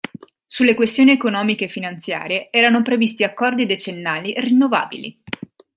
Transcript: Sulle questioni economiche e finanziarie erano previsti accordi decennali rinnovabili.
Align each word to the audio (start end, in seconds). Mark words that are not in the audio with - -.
Sulle 0.47 0.73
questioni 0.73 1.11
economiche 1.11 1.65
e 1.65 1.67
finanziarie 1.67 2.47
erano 2.49 2.81
previsti 2.81 3.23
accordi 3.23 3.67
decennali 3.67 4.33
rinnovabili. 4.35 5.21